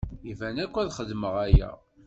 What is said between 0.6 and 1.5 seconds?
akk ad xedmeɣ